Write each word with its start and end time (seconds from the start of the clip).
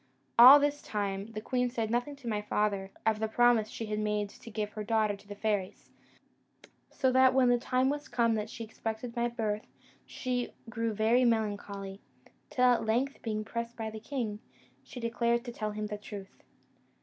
All 0.39 0.59
this 0.59 0.81
time 0.81 1.27
the 1.33 1.41
queen 1.41 1.69
said 1.69 1.91
nothing 1.91 2.15
to 2.15 2.27
my 2.27 2.41
father 2.41 2.89
of 3.05 3.19
the 3.19 3.27
promise 3.27 3.69
she 3.69 3.85
had 3.85 3.99
made 3.99 4.29
to 4.29 4.49
give 4.49 4.71
her 4.71 4.83
daughter 4.83 5.15
to 5.15 5.27
the 5.27 5.35
fairies; 5.35 5.91
so 6.89 7.11
that 7.11 7.35
when 7.35 7.49
the 7.49 7.59
time 7.59 7.87
was 7.87 8.07
come 8.07 8.33
that 8.33 8.49
she 8.49 8.63
expected 8.63 9.15
my 9.15 9.27
birth, 9.27 9.67
she 10.07 10.53
grew 10.71 10.91
very 10.91 11.23
melancholy; 11.23 12.01
till 12.49 12.65
at 12.65 12.83
length, 12.83 13.21
being 13.21 13.45
pressed 13.45 13.77
by 13.77 13.91
the 13.91 13.99
king, 13.99 14.39
she 14.81 14.99
declared 14.99 15.43
to 15.45 15.51
him 15.71 15.85
the 15.85 15.99
truth. 15.99 16.41